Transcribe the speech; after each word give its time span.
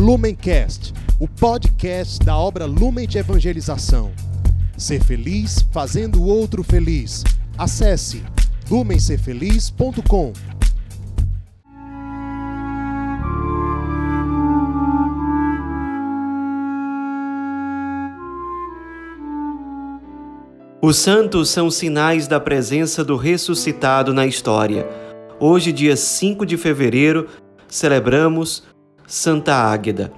Lumencast, 0.00 0.94
o 1.18 1.28
podcast 1.28 2.24
da 2.24 2.34
obra 2.34 2.64
Lumen 2.64 3.06
de 3.06 3.18
Evangelização. 3.18 4.10
Ser 4.74 5.04
feliz 5.04 5.60
fazendo 5.70 6.22
o 6.22 6.24
outro 6.24 6.62
feliz. 6.62 7.22
Acesse 7.58 8.22
lumencerfeliz.com. 8.70 10.32
Os 20.80 20.96
santos 20.96 21.50
são 21.50 21.70
sinais 21.70 22.26
da 22.26 22.40
presença 22.40 23.04
do 23.04 23.18
ressuscitado 23.18 24.14
na 24.14 24.26
história. 24.26 24.88
Hoje, 25.38 25.70
dia 25.72 25.94
5 25.94 26.46
de 26.46 26.56
fevereiro, 26.56 27.28
celebramos 27.68 28.69
Santa 29.10 29.56
Águeda. 29.56 30.12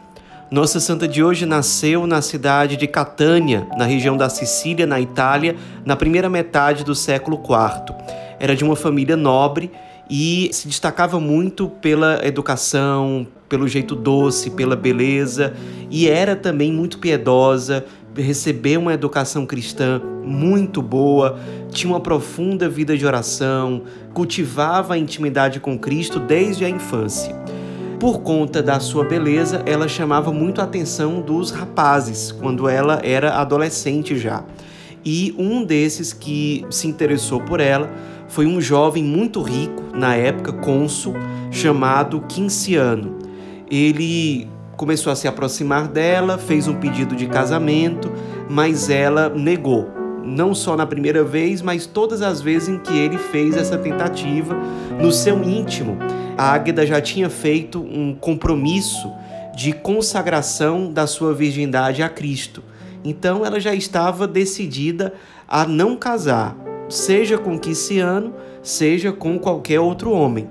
Nossa 0.50 0.78
santa 0.78 1.08
de 1.08 1.24
hoje 1.24 1.46
nasceu 1.46 2.06
na 2.06 2.20
cidade 2.20 2.76
de 2.76 2.86
Catânia, 2.86 3.66
na 3.74 3.86
região 3.86 4.18
da 4.18 4.28
Sicília, 4.28 4.86
na 4.86 5.00
Itália, 5.00 5.56
na 5.82 5.96
primeira 5.96 6.28
metade 6.28 6.84
do 6.84 6.94
século 6.94 7.38
IV. 7.42 7.96
Era 8.38 8.54
de 8.54 8.62
uma 8.62 8.76
família 8.76 9.16
nobre 9.16 9.70
e 10.10 10.50
se 10.52 10.68
destacava 10.68 11.18
muito 11.18 11.70
pela 11.70 12.20
educação, 12.22 13.26
pelo 13.48 13.66
jeito 13.66 13.96
doce, 13.96 14.50
pela 14.50 14.76
beleza 14.76 15.54
e 15.90 16.06
era 16.06 16.36
também 16.36 16.70
muito 16.70 16.98
piedosa, 16.98 17.86
recebeu 18.14 18.78
uma 18.78 18.92
educação 18.92 19.46
cristã 19.46 20.02
muito 20.22 20.82
boa, 20.82 21.40
tinha 21.70 21.90
uma 21.90 22.00
profunda 22.00 22.68
vida 22.68 22.94
de 22.94 23.06
oração, 23.06 23.84
cultivava 24.12 24.92
a 24.92 24.98
intimidade 24.98 25.60
com 25.60 25.78
Cristo 25.78 26.20
desde 26.20 26.66
a 26.66 26.68
infância. 26.68 27.41
Por 28.02 28.18
conta 28.18 28.60
da 28.60 28.80
sua 28.80 29.04
beleza, 29.04 29.62
ela 29.64 29.86
chamava 29.86 30.32
muito 30.32 30.60
a 30.60 30.64
atenção 30.64 31.20
dos 31.20 31.52
rapazes 31.52 32.32
quando 32.32 32.68
ela 32.68 33.00
era 33.04 33.36
adolescente 33.36 34.18
já. 34.18 34.42
E 35.04 35.32
um 35.38 35.62
desses 35.62 36.12
que 36.12 36.66
se 36.68 36.88
interessou 36.88 37.40
por 37.42 37.60
ela 37.60 37.88
foi 38.26 38.44
um 38.44 38.60
jovem 38.60 39.04
muito 39.04 39.40
rico, 39.40 39.84
na 39.94 40.16
época 40.16 40.52
cônsul, 40.52 41.14
chamado 41.52 42.20
Quinciano. 42.22 43.18
Ele 43.70 44.48
começou 44.76 45.12
a 45.12 45.14
se 45.14 45.28
aproximar 45.28 45.86
dela, 45.86 46.38
fez 46.38 46.66
um 46.66 46.74
pedido 46.74 47.14
de 47.14 47.28
casamento, 47.28 48.10
mas 48.50 48.90
ela 48.90 49.28
negou. 49.28 50.01
Não 50.24 50.54
só 50.54 50.76
na 50.76 50.86
primeira 50.86 51.24
vez, 51.24 51.60
mas 51.60 51.86
todas 51.86 52.22
as 52.22 52.40
vezes 52.40 52.68
em 52.68 52.78
que 52.78 52.96
ele 52.96 53.18
fez 53.18 53.56
essa 53.56 53.76
tentativa, 53.76 54.56
no 55.00 55.10
seu 55.10 55.42
íntimo, 55.42 55.98
a 56.36 56.52
Águeda 56.52 56.86
já 56.86 57.00
tinha 57.00 57.28
feito 57.28 57.80
um 57.80 58.14
compromisso 58.14 59.10
de 59.54 59.72
consagração 59.72 60.92
da 60.92 61.06
sua 61.06 61.34
virgindade 61.34 62.02
a 62.02 62.08
Cristo. 62.08 62.62
Então 63.04 63.44
ela 63.44 63.60
já 63.60 63.74
estava 63.74 64.26
decidida 64.26 65.12
a 65.48 65.66
não 65.66 65.96
casar, 65.96 66.56
seja 66.88 67.36
com 67.36 67.58
Quiciano, 67.58 68.32
seja 68.62 69.12
com 69.12 69.38
qualquer 69.38 69.80
outro 69.80 70.12
homem. 70.12 70.48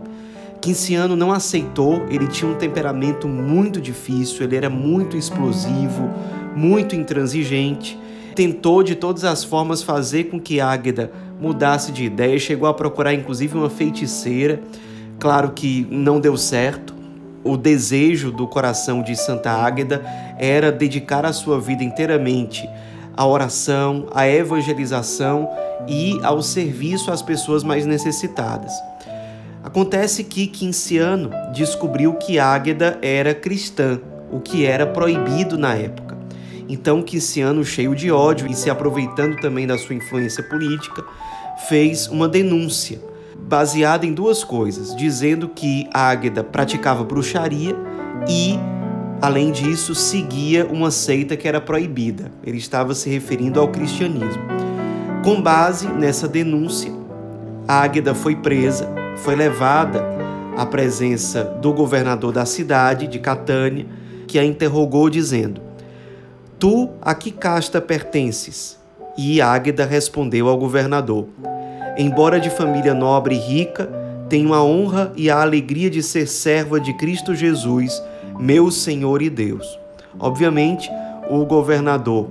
Quinciano 0.62 1.16
não 1.16 1.32
aceitou, 1.32 2.06
ele 2.08 2.28
tinha 2.28 2.50
um 2.50 2.54
temperamento 2.54 3.28
muito 3.28 3.82
difícil, 3.82 4.44
ele 4.44 4.56
era 4.56 4.70
muito 4.70 5.18
explosivo, 5.18 6.08
muito 6.56 6.96
intransigente. 6.96 7.98
Tentou 8.36 8.82
de 8.84 8.96
todas 8.96 9.24
as 9.24 9.44
formas 9.44 9.84
fazer 9.84 10.26
com 10.26 10.40
que 10.40 10.62
Águeda 10.62 11.12
mudasse 11.40 11.92
de 11.92 12.04
ideia, 12.04 12.38
chegou 12.40 12.68
a 12.68 12.74
procurar 12.74 13.14
inclusive 13.14 13.58
uma 13.58 13.70
feiticeira. 13.70 14.62
Claro 15.20 15.52
que 15.52 15.88
não 15.90 16.20
deu 16.20 16.38
certo. 16.38 16.94
O 17.44 17.58
desejo 17.58 18.32
do 18.32 18.48
coração 18.48 19.02
de 19.02 19.16
Santa 19.16 19.52
Águeda 19.52 20.04
era 20.38 20.72
dedicar 20.72 21.26
a 21.26 21.34
sua 21.34 21.60
vida 21.60 21.84
inteiramente 21.84 22.70
à 23.16 23.26
oração, 23.26 24.08
à 24.14 24.28
evangelização 24.28 25.50
e 25.88 26.20
ao 26.24 26.42
serviço 26.42 27.12
às 27.12 27.22
pessoas 27.22 27.64
mais 27.64 27.86
necessitadas. 27.86 28.72
Acontece 29.64 30.24
que 30.24 30.48
Quinciano 30.48 31.30
descobriu 31.54 32.14
que 32.16 32.40
Águeda 32.40 32.98
era 33.02 33.34
cristã, 33.34 34.00
o 34.32 34.40
que 34.40 34.66
era 34.66 34.88
proibido 34.88 35.58
na 35.58 35.76
época. 35.76 36.11
Então 36.68 37.02
Quinciano, 37.02 37.64
cheio 37.64 37.96
de 37.96 38.12
ódio 38.12 38.48
e 38.50 38.56
se 38.56 38.70
aproveitando 38.70 39.36
também 39.38 39.68
da 39.68 39.78
sua 39.78 39.96
influência 39.96 40.44
política, 40.44 41.04
fez 41.68 42.08
uma 42.08 42.28
denúncia 42.28 43.02
baseada 43.38 44.06
em 44.06 44.14
duas 44.14 44.44
coisas, 44.44 44.96
dizendo 44.96 45.50
que 45.50 45.88
Águeda 45.94 46.44
praticava 46.44 47.04
bruxaria 47.04 47.76
e, 48.28 48.58
além 49.22 49.52
disso, 49.52 49.94
seguia 49.96 50.66
uma 50.66 50.92
seita 50.92 51.36
que 51.36 51.48
era 51.48 51.60
proibida. 51.60 52.32
Ele 52.44 52.58
estava 52.58 52.94
se 52.94 53.10
referindo 53.10 53.60
ao 53.60 53.68
cristianismo. 53.68 54.44
Com 55.24 55.42
base 55.42 55.88
nessa 55.88 56.28
denúncia, 56.28 56.92
Águeda 57.68 58.16
foi 58.16 58.36
presa 58.36 59.02
foi 59.18 59.36
levada 59.36 60.04
à 60.58 60.66
presença 60.66 61.44
do 61.44 61.74
governador 61.74 62.32
da 62.32 62.46
cidade 62.46 63.08
de 63.08 63.20
Catânia, 63.20 63.86
que 64.28 64.40
a 64.40 64.44
interrogou 64.44 65.10
dizendo: 65.10 65.62
Tu 66.62 66.92
a 67.02 67.16
que 67.16 67.32
casta 67.32 67.82
pertences? 67.82 68.80
E 69.18 69.42
Águeda 69.42 69.84
respondeu 69.84 70.48
ao 70.48 70.60
governador: 70.60 71.28
Embora 71.98 72.40
de 72.40 72.52
família 72.52 72.94
nobre 72.94 73.34
e 73.34 73.40
rica, 73.40 73.90
tenho 74.30 74.54
a 74.54 74.64
honra 74.64 75.12
e 75.16 75.28
a 75.28 75.42
alegria 75.42 75.90
de 75.90 76.04
ser 76.04 76.28
serva 76.28 76.80
de 76.80 76.96
Cristo 76.98 77.34
Jesus, 77.34 78.00
meu 78.40 78.70
Senhor 78.70 79.24
e 79.24 79.30
Deus. 79.32 79.80
Obviamente, 80.20 80.88
o 81.32 81.44
governador 81.46 82.30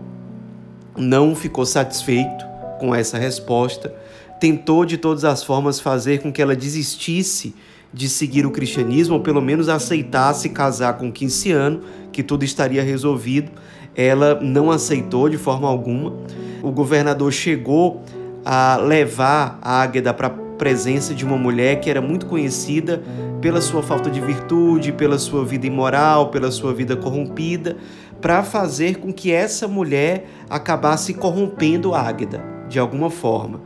não 0.97 1.35
ficou 1.35 1.67
satisfeito 1.67 2.47
com 2.79 2.95
essa 2.95 3.19
resposta 3.19 3.93
tentou 4.41 4.87
de 4.87 4.97
todas 4.97 5.25
as 5.25 5.45
formas 5.45 5.79
fazer 5.79 6.23
com 6.23 6.33
que 6.33 6.41
ela 6.41 6.57
desistisse 6.57 7.55
de 7.93 8.09
seguir 8.09 8.47
o 8.47 8.51
cristianismo, 8.51 9.17
ou 9.17 9.21
pelo 9.21 9.43
menos 9.43 9.69
aceitasse 9.69 10.49
casar 10.49 10.97
com 10.97 11.13
Quinciano, 11.13 11.83
que 12.11 12.23
tudo 12.23 12.45
estaria 12.45 12.83
resolvido. 12.83 13.53
Ela 13.97 14.39
não 14.41 14.71
aceitou 14.71 15.29
de 15.29 15.37
forma 15.37 15.69
alguma. 15.69 16.15
O 16.63 16.71
governador 16.71 17.33
chegou 17.33 18.03
a 18.45 18.77
levar 18.77 19.59
a 19.63 19.83
Águeda 19.83 20.15
para 20.15 20.29
a 20.29 20.31
presença 20.31 21.15
de 21.15 21.25
uma 21.25 21.37
mulher 21.37 21.81
que 21.81 21.89
era 21.89 22.01
muito 22.01 22.27
conhecida 22.27 23.03
pela 23.41 23.61
sua 23.61 23.83
falta 23.83 24.11
de 24.11 24.21
virtude, 24.21 24.93
pela 24.93 25.19
sua 25.19 25.45
vida 25.45 25.67
imoral, 25.67 26.29
pela 26.29 26.51
sua 26.51 26.75
vida 26.75 26.95
corrompida, 26.95 27.77
para 28.21 28.43
fazer 28.43 28.99
com 28.99 29.13
que 29.13 29.33
essa 29.33 29.67
mulher 29.67 30.29
acabasse 30.49 31.15
corrompendo 31.15 31.95
Águeda 31.95 32.43
de 32.69 32.79
alguma 32.79 33.11
forma. 33.11 33.63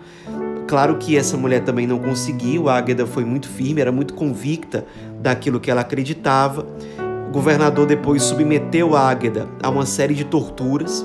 Claro 0.66 0.96
que 0.96 1.16
essa 1.16 1.36
mulher 1.36 1.62
também 1.62 1.86
não 1.86 1.98
conseguiu, 1.98 2.68
a 2.68 2.78
Águeda 2.78 3.06
foi 3.06 3.24
muito 3.24 3.48
firme, 3.48 3.80
era 3.80 3.92
muito 3.92 4.14
convicta 4.14 4.86
daquilo 5.20 5.60
que 5.60 5.70
ela 5.70 5.82
acreditava. 5.82 6.66
Governador 7.34 7.84
depois 7.84 8.22
submeteu 8.22 8.94
a 8.94 9.10
Águeda 9.10 9.48
a 9.60 9.68
uma 9.68 9.84
série 9.84 10.14
de 10.14 10.24
torturas. 10.24 11.04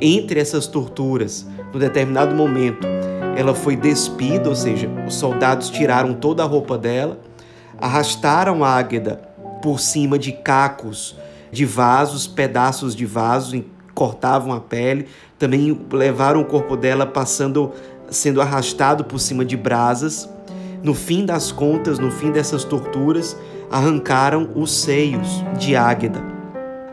Entre 0.00 0.40
essas 0.40 0.66
torturas, 0.66 1.46
no 1.70 1.78
determinado 1.78 2.34
momento, 2.34 2.86
ela 3.36 3.54
foi 3.54 3.76
despida, 3.76 4.48
ou 4.48 4.56
seja, 4.56 4.88
os 5.06 5.16
soldados 5.16 5.68
tiraram 5.68 6.14
toda 6.14 6.42
a 6.42 6.46
roupa 6.46 6.78
dela, 6.78 7.20
arrastaram 7.78 8.64
a 8.64 8.70
Águeda 8.70 9.20
por 9.60 9.78
cima 9.78 10.18
de 10.18 10.32
cacos 10.32 11.14
de 11.52 11.66
vasos, 11.66 12.26
pedaços 12.26 12.96
de 12.96 13.04
vasos, 13.04 13.60
cortavam 13.94 14.54
a 14.54 14.60
pele, 14.60 15.06
também 15.38 15.78
levaram 15.92 16.40
o 16.40 16.46
corpo 16.46 16.74
dela 16.74 17.04
passando 17.04 17.70
sendo 18.08 18.40
arrastado 18.40 19.04
por 19.04 19.20
cima 19.20 19.44
de 19.44 19.58
brasas. 19.58 20.26
No 20.82 20.94
fim 20.94 21.26
das 21.26 21.52
contas, 21.52 21.98
no 21.98 22.10
fim 22.10 22.30
dessas 22.30 22.64
torturas, 22.64 23.36
arrancaram 23.70 24.50
os 24.54 24.70
seios 24.72 25.44
de 25.58 25.74
Águeda. 25.76 26.22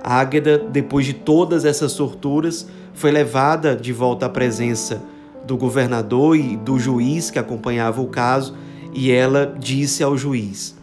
Águeda, 0.03 0.57
depois 0.57 1.05
de 1.05 1.13
todas 1.13 1.65
essas 1.65 1.93
torturas, 1.93 2.67
foi 2.93 3.11
levada 3.11 3.75
de 3.75 3.93
volta 3.93 4.25
à 4.25 4.29
presença 4.29 5.01
do 5.45 5.57
governador 5.57 6.37
e 6.37 6.57
do 6.57 6.79
juiz 6.79 7.29
que 7.31 7.39
acompanhava 7.39 8.01
o 8.01 8.07
caso, 8.07 8.55
e 8.93 9.11
ela 9.11 9.55
disse 9.57 10.03
ao 10.03 10.17
juiz: 10.17 10.75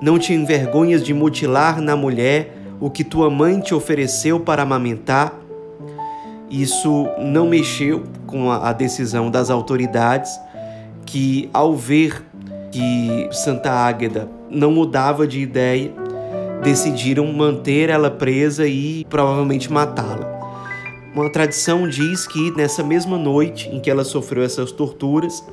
Não 0.00 0.18
te 0.18 0.32
envergonhas 0.32 1.02
de 1.02 1.12
mutilar 1.12 1.80
na 1.80 1.96
mulher 1.96 2.56
o 2.80 2.90
que 2.90 3.04
tua 3.04 3.30
mãe 3.30 3.60
te 3.60 3.74
ofereceu 3.74 4.40
para 4.40 4.62
amamentar? 4.62 5.38
Isso 6.50 7.08
não 7.18 7.48
mexeu 7.48 8.04
com 8.26 8.50
a 8.50 8.72
decisão 8.72 9.30
das 9.30 9.50
autoridades 9.50 10.38
que, 11.06 11.48
ao 11.52 11.74
ver 11.74 12.24
que 12.70 13.28
Santa 13.32 13.70
Águeda 13.70 14.28
não 14.52 14.70
mudava 14.70 15.26
de 15.26 15.40
ideia, 15.40 15.92
decidiram 16.62 17.26
manter 17.32 17.88
ela 17.88 18.10
presa 18.10 18.66
e 18.66 19.04
provavelmente 19.08 19.72
matá-la. 19.72 20.30
Uma 21.14 21.30
tradição 21.30 21.88
diz 21.88 22.26
que 22.26 22.50
nessa 22.52 22.82
mesma 22.82 23.18
noite 23.18 23.68
em 23.68 23.80
que 23.80 23.90
ela 23.90 24.04
sofreu 24.04 24.42
essas 24.42 24.72
torturas, 24.72 25.44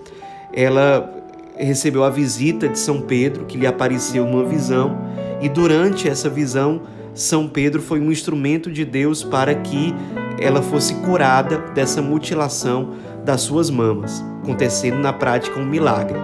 ela 0.54 1.12
recebeu 1.58 2.04
a 2.04 2.10
visita 2.10 2.70
de 2.70 2.80
São 2.80 3.02
Pedro, 3.02 3.46
que 3.46 3.58
lhe 3.58 3.68
apareceu 3.68 4.26
numa 4.26 4.46
visão, 4.46 4.98
e 5.42 5.50
durante 5.50 6.08
essa 6.08 6.30
visão, 6.30 6.82
São 7.14 7.48
Pedro 7.48 7.82
foi 7.82 8.00
um 8.00 8.12
instrumento 8.12 8.72
de 8.72 8.86
Deus 8.86 9.24
para 9.24 9.54
que 9.54 9.94
ela 10.40 10.62
fosse 10.62 10.94
curada 10.96 11.58
dessa 11.74 12.02
mutilação 12.02 12.92
das 13.26 13.42
suas 13.42 13.70
mamas, 13.70 14.24
acontecendo 14.42 15.00
na 15.00 15.12
prática 15.12 15.60
um 15.60 15.66
milagre. 15.66 16.18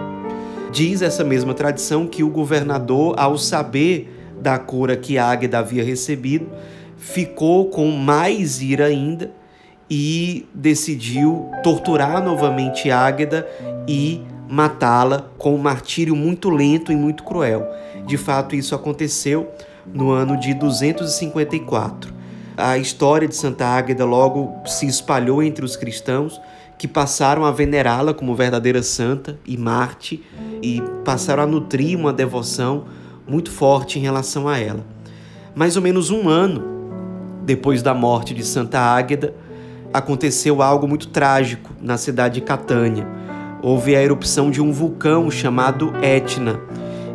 Diz 0.76 1.00
essa 1.00 1.24
mesma 1.24 1.54
tradição 1.54 2.06
que 2.06 2.22
o 2.22 2.28
governador, 2.28 3.14
ao 3.16 3.38
saber 3.38 4.14
da 4.38 4.58
cura 4.58 4.94
que 4.94 5.16
Águeda 5.16 5.60
havia 5.60 5.82
recebido, 5.82 6.50
ficou 6.98 7.70
com 7.70 7.90
mais 7.92 8.60
ira 8.60 8.84
ainda 8.84 9.30
e 9.88 10.46
decidiu 10.52 11.50
torturar 11.62 12.22
novamente 12.22 12.90
Águeda 12.90 13.48
e 13.88 14.20
matá-la 14.50 15.30
com 15.38 15.54
um 15.54 15.58
martírio 15.58 16.14
muito 16.14 16.50
lento 16.50 16.92
e 16.92 16.94
muito 16.94 17.24
cruel. 17.24 17.66
De 18.06 18.18
fato, 18.18 18.54
isso 18.54 18.74
aconteceu 18.74 19.50
no 19.86 20.10
ano 20.10 20.38
de 20.38 20.52
254. 20.52 22.12
A 22.54 22.76
história 22.76 23.26
de 23.26 23.34
Santa 23.34 23.64
Águeda 23.64 24.04
logo 24.04 24.54
se 24.66 24.86
espalhou 24.86 25.42
entre 25.42 25.64
os 25.64 25.74
cristãos, 25.74 26.38
que 26.78 26.86
passaram 26.86 27.46
a 27.46 27.50
venerá-la 27.50 28.12
como 28.12 28.34
verdadeira 28.34 28.82
santa 28.82 29.38
e 29.46 29.56
Marte 29.56 30.22
e 30.62 30.82
passaram 31.04 31.42
a 31.42 31.46
nutrir 31.46 31.98
uma 31.98 32.12
devoção 32.12 32.84
muito 33.26 33.50
forte 33.50 33.98
em 33.98 34.02
relação 34.02 34.48
a 34.48 34.58
ela. 34.58 34.84
Mais 35.54 35.76
ou 35.76 35.82
menos 35.82 36.10
um 36.10 36.28
ano 36.28 36.76
depois 37.42 37.82
da 37.82 37.94
morte 37.94 38.34
de 38.34 38.44
Santa 38.44 38.80
Águeda, 38.80 39.34
aconteceu 39.92 40.60
algo 40.60 40.86
muito 40.86 41.08
trágico 41.08 41.72
na 41.80 41.96
cidade 41.96 42.34
de 42.34 42.40
Catânia. 42.40 43.06
Houve 43.62 43.96
a 43.96 44.02
erupção 44.02 44.50
de 44.50 44.60
um 44.60 44.72
vulcão 44.72 45.30
chamado 45.30 45.92
Etna 46.02 46.60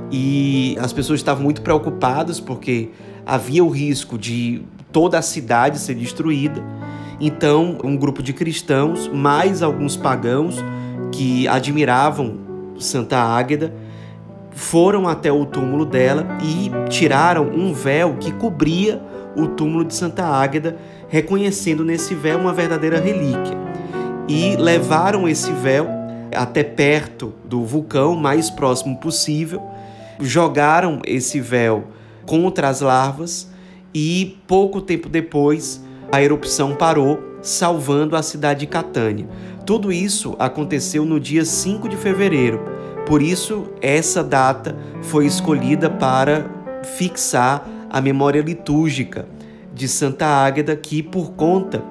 e 0.09 0.77
as 0.79 0.91
pessoas 0.91 1.19
estavam 1.19 1.43
muito 1.43 1.61
preocupadas 1.61 2.39
porque 2.39 2.89
havia 3.25 3.63
o 3.63 3.69
risco 3.69 4.17
de 4.17 4.63
toda 4.91 5.19
a 5.19 5.21
cidade 5.21 5.77
ser 5.79 5.95
destruída. 5.95 6.63
Então, 7.19 7.77
um 7.83 7.95
grupo 7.95 8.23
de 8.23 8.33
cristãos, 8.33 9.07
mais 9.07 9.61
alguns 9.61 9.95
pagãos 9.95 10.55
que 11.11 11.47
admiravam 11.47 12.37
Santa 12.83 13.17
Águeda, 13.17 13.73
foram 14.51 15.07
até 15.07 15.31
o 15.31 15.45
túmulo 15.45 15.85
dela 15.85 16.27
e 16.43 16.69
tiraram 16.89 17.47
um 17.47 17.73
véu 17.73 18.17
que 18.19 18.31
cobria 18.33 19.01
o 19.35 19.47
túmulo 19.47 19.85
de 19.85 19.95
Santa 19.95 20.25
Águeda, 20.25 20.77
reconhecendo 21.07 21.85
nesse 21.85 22.13
véu 22.13 22.39
uma 22.39 22.53
verdadeira 22.53 22.99
relíquia. 22.99 23.57
E 24.27 24.55
levaram 24.55 25.27
esse 25.27 25.51
véu 25.51 25.87
até 26.35 26.63
perto 26.63 27.33
do 27.45 27.63
vulcão, 27.65 28.15
mais 28.15 28.49
próximo 28.49 28.97
possível, 28.97 29.61
jogaram 30.19 31.01
esse 31.05 31.39
véu 31.39 31.85
contra 32.25 32.69
as 32.69 32.81
larvas 32.81 33.49
e 33.93 34.37
pouco 34.47 34.81
tempo 34.81 35.09
depois 35.09 35.83
a 36.11 36.21
erupção 36.21 36.75
parou, 36.75 37.23
salvando 37.41 38.15
a 38.15 38.21
cidade 38.21 38.61
de 38.61 38.67
Catânia. 38.67 39.27
Tudo 39.65 39.91
isso 39.91 40.35
aconteceu 40.37 41.05
no 41.05 41.19
dia 41.19 41.45
5 41.45 41.87
de 41.87 41.95
fevereiro. 41.95 42.59
Por 43.05 43.21
isso, 43.21 43.69
essa 43.81 44.23
data 44.23 44.75
foi 45.01 45.25
escolhida 45.25 45.89
para 45.89 46.45
fixar 46.97 47.65
a 47.89 48.01
memória 48.01 48.41
litúrgica 48.41 49.25
de 49.73 49.87
Santa 49.87 50.25
Águeda, 50.25 50.75
que 50.75 51.01
por 51.01 51.31
conta 51.31 51.83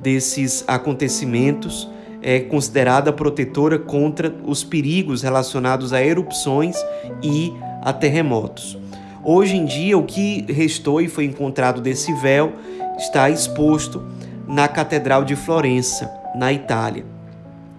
desses 0.00 0.64
acontecimentos 0.66 1.88
é 2.22 2.40
considerada 2.40 3.12
protetora 3.12 3.78
contra 3.78 4.34
os 4.46 4.64
perigos 4.64 5.22
relacionados 5.22 5.92
a 5.92 6.02
erupções 6.02 6.76
e 7.22 7.52
a 7.82 7.92
terremotos. 7.92 8.78
Hoje 9.22 9.56
em 9.56 9.64
dia, 9.64 9.96
o 9.96 10.04
que 10.04 10.44
restou 10.50 11.00
e 11.00 11.08
foi 11.08 11.24
encontrado 11.24 11.80
desse 11.80 12.12
véu 12.14 12.52
está 12.98 13.30
exposto 13.30 14.02
na 14.46 14.68
Catedral 14.68 15.24
de 15.24 15.36
Florença, 15.36 16.10
na 16.34 16.52
Itália. 16.52 17.04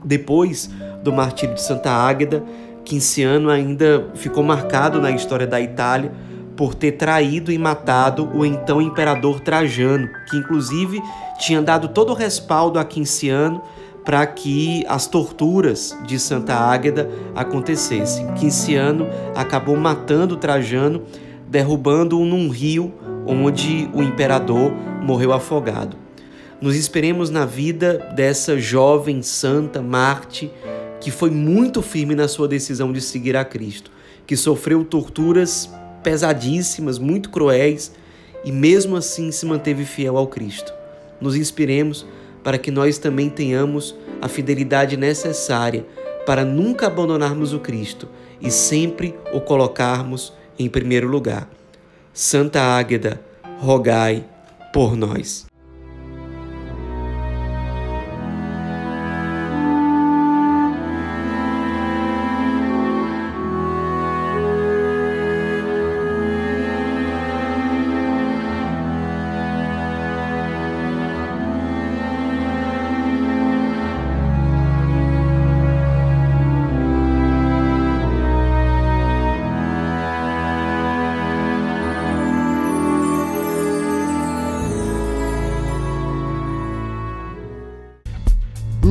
Depois 0.03 0.69
do 1.03 1.13
martírio 1.13 1.55
de 1.55 1.61
Santa 1.61 1.91
Águeda, 1.91 2.43
Quinciano 2.83 3.49
ainda 3.49 4.09
ficou 4.15 4.43
marcado 4.43 5.01
na 5.01 5.11
história 5.11 5.47
da 5.47 5.59
Itália 5.59 6.11
por 6.55 6.73
ter 6.73 6.93
traído 6.93 7.51
e 7.51 7.57
matado 7.57 8.29
o 8.33 8.45
então 8.45 8.81
imperador 8.81 9.39
Trajano, 9.39 10.07
que 10.29 10.37
inclusive 10.37 11.01
tinha 11.39 11.61
dado 11.61 11.89
todo 11.89 12.11
o 12.11 12.15
respaldo 12.15 12.79
a 12.79 12.85
Quinciano 12.85 13.61
para 14.05 14.25
que 14.27 14.85
as 14.87 15.07
torturas 15.07 15.97
de 16.05 16.19
Santa 16.19 16.53
Águeda 16.53 17.09
acontecessem. 17.35 18.31
Quinciano 18.33 19.07
acabou 19.35 19.75
matando 19.75 20.37
Trajano, 20.37 21.01
derrubando-o 21.47 22.23
num 22.23 22.49
rio 22.49 22.93
onde 23.25 23.89
o 23.93 24.01
imperador 24.01 24.71
morreu 25.01 25.33
afogado. 25.33 25.97
Nos 26.61 26.75
esperemos 26.75 27.29
na 27.29 27.45
vida 27.45 28.13
dessa 28.15 28.57
jovem 28.57 29.21
santa 29.21 29.81
Marte 29.81 30.51
que 31.01 31.11
foi 31.11 31.29
muito 31.29 31.81
firme 31.81 32.15
na 32.15 32.27
sua 32.27 32.47
decisão 32.47 32.91
de 32.91 32.99
seguir 32.99 33.37
a 33.37 33.45
Cristo, 33.45 33.91
que 34.25 34.35
sofreu 34.35 34.83
torturas 34.83 35.69
pesadíssimas, 36.01 36.97
muito 36.97 37.29
cruéis 37.29 37.91
e 38.43 38.51
mesmo 38.51 38.95
assim 38.95 39.31
se 39.31 39.45
manteve 39.45 39.85
fiel 39.85 40.17
ao 40.17 40.27
Cristo. 40.27 40.73
Nos 41.21 41.35
inspiremos 41.35 42.05
para 42.43 42.57
que 42.57 42.71
nós 42.71 42.97
também 42.97 43.29
tenhamos 43.29 43.95
a 44.21 44.27
fidelidade 44.27 44.97
necessária 44.97 45.85
para 46.25 46.43
nunca 46.43 46.87
abandonarmos 46.87 47.53
o 47.53 47.59
Cristo 47.59 48.07
e 48.41 48.49
sempre 48.49 49.15
o 49.33 49.39
colocarmos 49.41 50.33
em 50.57 50.69
primeiro 50.69 51.07
lugar. 51.07 51.49
Santa 52.17 52.61
Águeda, 52.61 53.19
rogai 53.59 54.23
por 54.71 54.95
nós. 54.95 55.45